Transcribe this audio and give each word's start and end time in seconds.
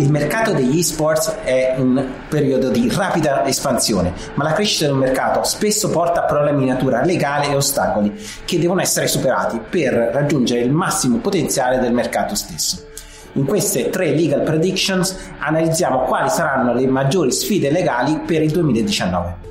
Il 0.00 0.10
mercato 0.10 0.54
degli 0.54 0.78
esports 0.78 1.28
è 1.44 1.74
in 1.76 2.02
periodo 2.26 2.70
di 2.70 2.90
rapida 2.90 3.44
espansione, 3.44 4.14
ma 4.32 4.44
la 4.44 4.54
crescita 4.54 4.86
del 4.86 4.94
mercato 4.94 5.44
spesso 5.44 5.90
porta 5.90 6.22
a 6.22 6.24
problemi 6.24 6.60
di 6.60 6.70
natura 6.70 7.04
legale 7.04 7.50
e 7.50 7.54
ostacoli 7.54 8.18
che 8.46 8.58
devono 8.58 8.80
essere 8.80 9.06
superati 9.06 9.60
per 9.68 9.92
raggiungere 9.92 10.62
il 10.62 10.72
massimo 10.72 11.18
potenziale 11.18 11.80
del 11.80 11.92
mercato 11.92 12.34
stesso. 12.34 12.86
In 13.32 13.44
queste 13.44 13.90
tre 13.90 14.14
legal 14.14 14.40
predictions 14.40 15.14
analizziamo 15.38 16.04
quali 16.04 16.30
saranno 16.30 16.72
le 16.72 16.86
maggiori 16.86 17.30
sfide 17.30 17.70
legali 17.70 18.20
per 18.20 18.40
il 18.40 18.52
2019. 18.52 19.49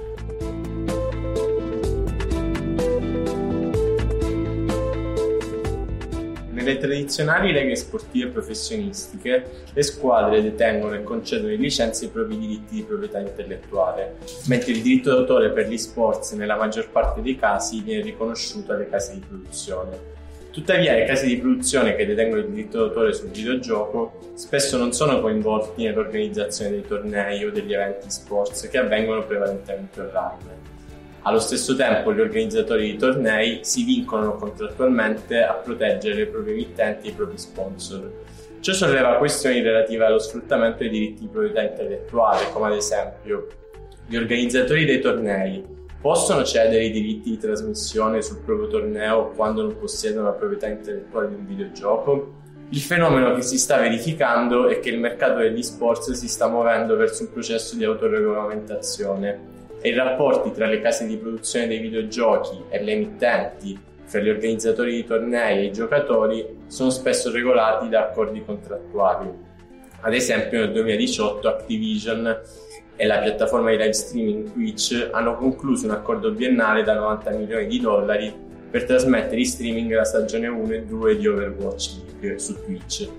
Nelle 6.59 6.77
tradizionali 6.77 7.53
leghe 7.53 7.73
sportive 7.77 8.31
professionistiche, 8.31 9.63
le 9.71 9.81
squadre 9.81 10.41
detengono 10.41 10.93
e 10.93 11.03
concedono 11.03 11.53
in 11.53 11.61
licenza 11.61 12.03
i 12.03 12.09
propri 12.09 12.37
diritti 12.37 12.75
di 12.75 12.83
proprietà 12.83 13.19
intellettuale, 13.19 14.17
mentre 14.47 14.73
il 14.73 14.81
diritto 14.81 15.11
d'autore 15.11 15.51
per 15.51 15.69
gli 15.69 15.77
sports 15.77 16.33
nella 16.33 16.57
maggior 16.57 16.89
parte 16.89 17.21
dei 17.21 17.37
casi 17.37 17.79
viene 17.79 18.03
riconosciuto 18.03 18.73
alle 18.73 18.89
case 18.89 19.13
di 19.13 19.23
produzione. 19.25 20.17
Tuttavia 20.51 20.95
le 20.95 21.05
case 21.05 21.27
di 21.27 21.37
produzione 21.37 21.95
che 21.95 22.05
detengono 22.05 22.41
il 22.41 22.49
diritto 22.49 22.79
d'autore 22.79 23.13
sul 23.13 23.29
videogioco 23.29 24.33
spesso 24.33 24.77
non 24.77 24.91
sono 24.91 25.21
coinvolti 25.21 25.85
nell'organizzazione 25.85 26.71
dei 26.71 26.85
tornei 26.85 27.45
o 27.45 27.51
degli 27.51 27.73
eventi 27.73 28.09
sports 28.11 28.67
che 28.67 28.77
avvengono 28.77 29.25
prevalentemente 29.25 30.01
online. 30.01 30.78
Allo 31.21 31.39
stesso 31.39 31.75
tempo 31.75 32.13
gli 32.13 32.21
organizzatori 32.21 32.91
di 32.91 32.97
tornei 32.97 33.59
si 33.63 33.83
vincono 33.83 34.35
contrattualmente 34.35 35.43
a 35.43 35.53
proteggere 35.53 36.15
le 36.15 36.27
proprie 36.27 36.53
emittenti 36.53 37.07
e 37.07 37.09
i 37.11 37.13
propri 37.13 37.37
sponsor. 37.37 38.11
Ciò 38.61 38.73
solleva 38.73 39.17
questioni 39.17 39.61
relative 39.61 40.05
allo 40.05 40.19
sfruttamento 40.19 40.79
dei 40.79 40.89
diritti 40.89 41.21
di 41.21 41.27
proprietà 41.27 41.61
intellettuale, 41.61 42.49
come 42.53 42.67
ad 42.67 42.75
esempio 42.75 43.47
gli 44.07 44.15
organizzatori 44.15 44.85
dei 44.85 45.01
tornei 45.01 45.63
possono 46.01 46.43
cedere 46.45 46.85
i 46.85 46.91
diritti 46.91 47.31
di 47.31 47.37
trasmissione 47.37 48.21
sul 48.21 48.39
proprio 48.39 48.67
torneo 48.67 49.31
quando 49.35 49.61
non 49.61 49.77
possiedono 49.77 50.27
la 50.27 50.33
proprietà 50.33 50.67
intellettuale 50.67 51.27
di 51.27 51.35
un 51.35 51.45
videogioco? 51.45 52.33
Il 52.69 52.79
fenomeno 52.79 53.35
che 53.35 53.41
si 53.41 53.57
sta 53.57 53.77
verificando 53.77 54.67
è 54.67 54.79
che 54.79 54.89
il 54.89 54.99
mercato 54.99 55.39
degli 55.39 55.63
sports 55.63 56.11
si 56.11 56.27
sta 56.29 56.47
muovendo 56.47 56.95
verso 56.95 57.23
un 57.23 57.31
processo 57.31 57.75
di 57.75 57.83
autoregolamentazione 57.83 59.57
e 59.81 59.89
i 59.89 59.93
rapporti 59.93 60.51
tra 60.51 60.65
le 60.65 60.81
case 60.81 61.05
di 61.05 61.17
produzione 61.17 61.67
dei 61.67 61.79
videogiochi 61.79 62.63
e 62.69 62.83
le 62.83 62.91
emittenti, 62.91 63.79
fra 64.05 64.19
gli 64.19 64.29
organizzatori 64.29 64.95
di 64.95 65.05
tornei 65.05 65.59
e 65.59 65.65
i 65.65 65.71
giocatori, 65.71 66.45
sono 66.67 66.89
spesso 66.89 67.31
regolati 67.31 67.89
da 67.89 68.09
accordi 68.09 68.43
contrattuali. 68.43 69.29
Ad 70.01 70.13
esempio 70.13 70.59
nel 70.59 70.71
2018 70.71 71.47
Activision 71.47 72.41
e 72.95 73.05
la 73.05 73.19
piattaforma 73.19 73.69
di 73.69 73.77
live 73.77 73.93
streaming 73.93 74.51
Twitch 74.51 75.09
hanno 75.11 75.35
concluso 75.35 75.85
un 75.85 75.91
accordo 75.91 76.31
biennale 76.31 76.83
da 76.83 76.95
90 76.95 77.31
milioni 77.31 77.67
di 77.67 77.79
dollari 77.79 78.33
per 78.69 78.83
trasmettere 78.83 79.39
in 79.39 79.45
streaming 79.45 79.93
la 79.93 80.03
stagione 80.03 80.47
1 80.47 80.73
e 80.73 80.81
2 80.83 81.17
di 81.17 81.27
Overwatch 81.27 81.91
League 82.21 82.39
su 82.39 82.55
Twitch. 82.63 83.09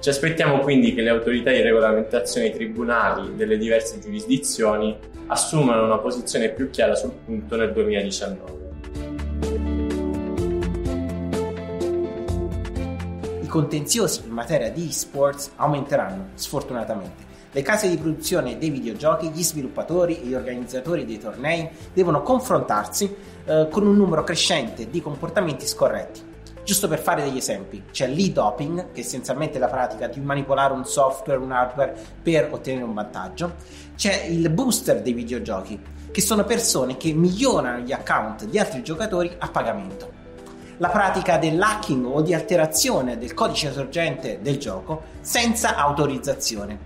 Ci 0.00 0.10
aspettiamo 0.10 0.60
quindi 0.60 0.94
che 0.94 1.02
le 1.02 1.10
autorità 1.10 1.50
di 1.50 1.60
regolamentazione 1.60 2.46
e 2.46 2.50
tribunali 2.52 3.34
delle 3.34 3.58
diverse 3.58 3.98
giurisdizioni 3.98 4.96
assumano 5.26 5.84
una 5.84 5.98
posizione 5.98 6.50
più 6.50 6.70
chiara 6.70 6.94
sul 6.94 7.10
punto 7.24 7.56
nel 7.56 7.72
2019. 7.72 8.56
I 13.42 13.46
contenziosi 13.48 14.22
in 14.24 14.30
materia 14.30 14.70
di 14.70 14.86
esports 14.88 15.50
aumenteranno, 15.56 16.28
sfortunatamente. 16.34 17.26
Le 17.50 17.62
case 17.62 17.88
di 17.88 17.96
produzione 17.96 18.56
dei 18.56 18.70
videogiochi, 18.70 19.30
gli 19.30 19.42
sviluppatori 19.42 20.20
e 20.20 20.26
gli 20.26 20.34
organizzatori 20.34 21.04
dei 21.06 21.18
tornei 21.18 21.68
devono 21.92 22.22
confrontarsi 22.22 23.12
eh, 23.44 23.66
con 23.68 23.84
un 23.84 23.96
numero 23.96 24.22
crescente 24.22 24.88
di 24.88 25.02
comportamenti 25.02 25.66
scorretti. 25.66 26.27
Giusto 26.68 26.86
per 26.86 27.00
fare 27.00 27.22
degli 27.22 27.38
esempi, 27.38 27.84
c'è 27.90 28.06
l'e-doping, 28.06 28.92
che 28.92 29.00
è 29.00 29.02
essenzialmente 29.02 29.58
la 29.58 29.68
pratica 29.68 30.06
di 30.06 30.20
manipolare 30.20 30.74
un 30.74 30.84
software, 30.84 31.40
un 31.40 31.50
hardware 31.50 31.94
per 32.22 32.48
ottenere 32.50 32.84
un 32.84 32.92
vantaggio. 32.92 33.54
C'è 33.96 34.24
il 34.24 34.50
booster 34.50 35.00
dei 35.00 35.14
videogiochi, 35.14 35.80
che 36.10 36.20
sono 36.20 36.44
persone 36.44 36.98
che 36.98 37.10
migliorano 37.14 37.78
gli 37.78 37.90
account 37.90 38.44
di 38.44 38.58
altri 38.58 38.82
giocatori 38.82 39.34
a 39.38 39.48
pagamento. 39.48 40.12
La 40.76 40.90
pratica 40.90 41.38
dell'hacking 41.38 42.04
o 42.04 42.20
di 42.20 42.34
alterazione 42.34 43.16
del 43.16 43.32
codice 43.32 43.72
sorgente 43.72 44.40
del 44.42 44.58
gioco 44.58 45.04
senza 45.22 45.74
autorizzazione. 45.74 46.78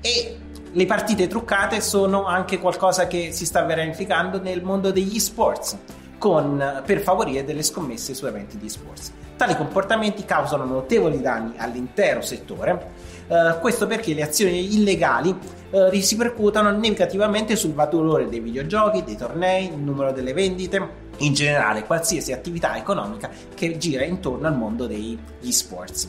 E 0.00 0.38
le 0.70 0.86
partite 0.86 1.26
truccate 1.26 1.80
sono 1.80 2.24
anche 2.26 2.60
qualcosa 2.60 3.08
che 3.08 3.32
si 3.32 3.46
sta 3.46 3.64
verificando 3.64 4.40
nel 4.40 4.62
mondo 4.62 4.92
degli 4.92 5.18
sports 5.18 5.76
con, 6.24 6.82
per 6.86 7.00
favorire 7.00 7.44
delle 7.44 7.62
scommesse 7.62 8.14
su 8.14 8.24
eventi 8.24 8.56
di 8.56 8.70
sports. 8.70 9.12
Tali 9.36 9.54
comportamenti 9.58 10.24
causano 10.24 10.64
notevoli 10.64 11.20
danni 11.20 11.52
all'intero 11.58 12.22
settore, 12.22 12.92
eh, 13.28 13.58
questo 13.60 13.86
perché 13.86 14.14
le 14.14 14.22
azioni 14.22 14.74
illegali 14.74 15.36
eh, 15.68 16.00
si 16.00 16.16
percuotono 16.16 16.70
negativamente 16.70 17.56
sul 17.56 17.74
valore 17.74 18.26
dei 18.30 18.40
videogiochi, 18.40 19.04
dei 19.04 19.18
tornei, 19.18 19.66
il 19.66 19.76
numero 19.76 20.12
delle 20.12 20.32
vendite, 20.32 21.02
in 21.18 21.34
generale 21.34 21.84
qualsiasi 21.84 22.32
attività 22.32 22.74
economica 22.74 23.28
che 23.54 23.76
gira 23.76 24.02
intorno 24.02 24.46
al 24.46 24.56
mondo 24.56 24.86
degli 24.86 25.18
sports. 25.50 26.08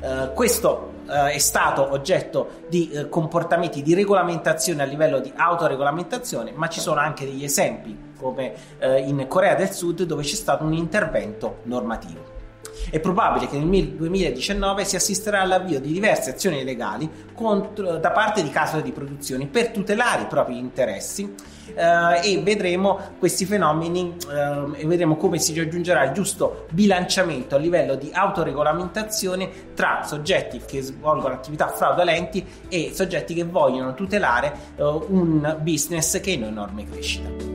Uh, 0.00 0.32
questo 0.32 0.92
uh, 1.06 1.10
è 1.10 1.38
stato 1.38 1.92
oggetto 1.92 2.62
di 2.70 2.90
uh, 2.92 3.08
comportamenti 3.10 3.82
di 3.82 3.92
regolamentazione 3.92 4.82
a 4.82 4.86
livello 4.86 5.20
di 5.20 5.30
autoregolamentazione, 5.36 6.52
ma 6.52 6.68
ci 6.68 6.80
sono 6.80 7.00
anche 7.00 7.26
degli 7.26 7.44
esempi, 7.44 8.08
come 8.18 8.52
in 8.80 9.26
Corea 9.28 9.54
del 9.54 9.70
Sud, 9.70 10.02
dove 10.02 10.22
c'è 10.22 10.34
stato 10.34 10.64
un 10.64 10.74
intervento 10.74 11.58
normativo. 11.64 12.39
È 12.88 12.98
probabile 13.00 13.48
che 13.48 13.58
nel 13.58 13.88
2019 13.90 14.84
si 14.84 14.96
assisterà 14.96 15.40
all'avvio 15.40 15.80
di 15.80 15.92
diverse 15.92 16.30
azioni 16.30 16.64
legali 16.64 17.08
contro, 17.34 17.96
da 17.96 18.10
parte 18.10 18.42
di 18.42 18.50
case 18.50 18.82
di 18.82 18.92
produzione 18.92 19.46
per 19.46 19.68
tutelare 19.68 20.22
i 20.22 20.26
propri 20.26 20.58
interessi 20.58 21.34
eh, 21.74 22.32
e 22.32 22.40
vedremo 22.42 22.98
questi 23.18 23.44
fenomeni 23.44 24.16
eh, 24.30 24.80
e 24.80 24.86
vedremo 24.86 25.16
come 25.16 25.38
si 25.38 25.56
raggiungerà 25.56 26.04
il 26.04 26.12
giusto 26.12 26.66
bilanciamento 26.70 27.54
a 27.54 27.58
livello 27.58 27.94
di 27.94 28.10
autoregolamentazione 28.12 29.74
tra 29.74 30.02
soggetti 30.04 30.60
che 30.66 30.82
svolgono 30.82 31.34
attività 31.34 31.68
fraudolenti 31.68 32.44
e 32.68 32.90
soggetti 32.94 33.34
che 33.34 33.44
vogliono 33.44 33.94
tutelare 33.94 34.52
eh, 34.76 34.82
un 34.82 35.58
business 35.60 36.20
che 36.20 36.32
è 36.32 36.34
in 36.34 36.44
enorme 36.44 36.84
crescita. 36.84 37.49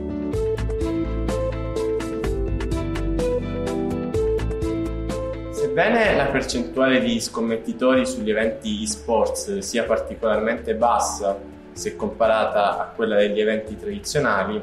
Sebbene 5.76 6.16
la 6.16 6.24
percentuale 6.24 7.00
di 7.00 7.20
scommettitori 7.20 8.06
sugli 8.06 8.30
eventi 8.30 8.82
e-sports 8.82 9.58
sia 9.58 9.84
particolarmente 9.84 10.74
bassa 10.74 11.38
se 11.74 11.96
comparata 11.96 12.78
a 12.78 12.84
quella 12.96 13.16
degli 13.16 13.38
eventi 13.38 13.76
tradizionali, 13.76 14.58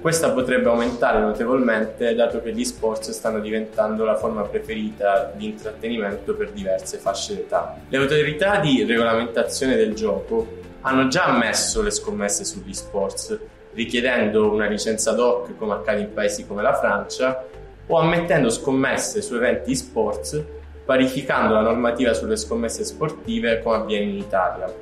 questa 0.00 0.32
potrebbe 0.32 0.68
aumentare 0.68 1.20
notevolmente 1.20 2.12
dato 2.12 2.42
che 2.42 2.52
gli 2.52 2.64
sports 2.64 3.12
stanno 3.12 3.38
diventando 3.38 4.04
la 4.04 4.16
forma 4.16 4.42
preferita 4.42 5.32
di 5.32 5.46
intrattenimento 5.46 6.34
per 6.34 6.50
diverse 6.50 6.98
fasce 6.98 7.36
d'età. 7.36 7.76
Le 7.88 7.96
autorità 7.96 8.58
di 8.58 8.82
regolamentazione 8.82 9.76
del 9.76 9.94
gioco 9.94 10.44
hanno 10.80 11.06
già 11.06 11.26
ammesso 11.26 11.82
le 11.82 11.92
scommesse 11.92 12.44
sugli 12.44 12.74
sports, 12.74 13.38
richiedendo 13.74 14.50
una 14.50 14.66
licenza 14.66 15.12
DOC 15.12 15.56
come 15.56 15.74
accade 15.74 16.00
in 16.00 16.12
paesi 16.12 16.44
come 16.48 16.62
la 16.62 16.74
Francia 16.74 17.44
o 17.88 17.98
ammettendo 17.98 18.48
scommesse 18.50 19.20
su 19.20 19.34
eventi 19.34 19.72
e-sports, 19.72 20.42
parificando 20.84 21.54
la 21.54 21.60
normativa 21.60 22.14
sulle 22.14 22.36
scommesse 22.36 22.84
sportive 22.84 23.60
come 23.62 23.76
avviene 23.76 24.10
in 24.10 24.18
Italia. 24.18 24.72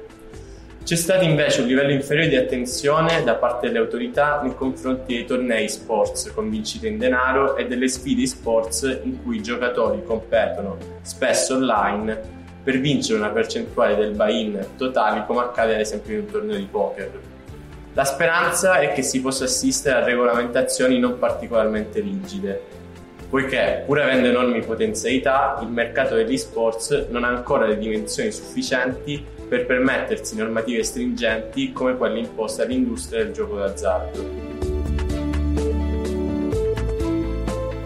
C'è 0.85 0.95
stato 0.95 1.25
invece 1.25 1.63
un 1.63 1.67
livello 1.67 1.91
inferiore 1.91 2.29
di 2.29 2.37
attenzione 2.37 3.25
da 3.25 3.35
parte 3.35 3.67
delle 3.67 3.81
autorità 3.81 4.41
nei 4.41 4.55
confronti 4.55 5.15
dei 5.15 5.25
tornei 5.25 5.69
sports 5.69 6.31
con 6.33 6.49
vincite 6.49 6.87
in 6.87 6.97
denaro 6.97 7.57
e 7.57 7.67
delle 7.67 7.89
sfide 7.89 8.25
sports 8.25 9.01
in 9.03 9.21
cui 9.21 9.39
i 9.39 9.43
giocatori 9.43 10.05
competono, 10.05 10.77
spesso 11.03 11.55
online, 11.55 12.35
per 12.63 12.79
vincere 12.79 13.19
una 13.19 13.31
percentuale 13.31 13.97
del 13.97 14.13
buy-in 14.13 14.65
totale 14.77 15.25
come 15.27 15.41
accade 15.41 15.75
ad 15.75 15.81
esempio 15.81 16.15
in 16.15 16.21
un 16.21 16.27
torneo 16.31 16.57
di 16.57 16.69
poker. 16.71 17.11
La 17.95 18.05
speranza 18.05 18.79
è 18.79 18.93
che 18.93 19.03
si 19.03 19.21
possa 19.21 19.45
assistere 19.45 20.03
a 20.03 20.05
regolamentazioni 20.05 21.01
non 21.01 21.19
particolarmente 21.19 21.99
rigide, 21.99 22.63
poiché 23.29 23.83
pur 23.85 24.01
avendo 24.01 24.29
enormi 24.29 24.61
potenzialità 24.61 25.59
il 25.63 25.69
mercato 25.69 26.15
degli 26.15 26.37
sports 26.37 27.07
non 27.11 27.25
ha 27.25 27.29
ancora 27.29 27.67
le 27.67 27.79
dimensioni 27.79 28.31
sufficienti 28.31 29.25
per 29.49 29.67
permettersi 29.67 30.37
normative 30.37 30.83
stringenti 30.83 31.73
come 31.73 31.97
quelle 31.97 32.19
imposte 32.19 32.63
all'industria 32.63 33.25
del 33.25 33.33
gioco 33.33 33.57
d'azzardo. 33.57 34.47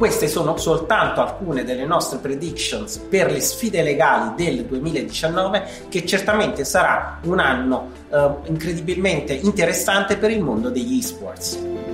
Queste 0.01 0.29
sono 0.29 0.57
soltanto 0.57 1.21
alcune 1.21 1.63
delle 1.63 1.85
nostre 1.85 2.21
predictions 2.21 2.97
per 2.97 3.31
le 3.31 3.41
sfide 3.41 3.83
legali 3.83 4.33
del 4.35 4.65
2019 4.65 5.63
che 5.91 6.07
certamente 6.07 6.65
sarà 6.65 7.21
un 7.25 7.39
anno 7.39 7.91
eh, 8.11 8.31
incredibilmente 8.47 9.35
interessante 9.35 10.17
per 10.17 10.31
il 10.31 10.41
mondo 10.41 10.71
degli 10.71 10.97
esports. 10.97 11.90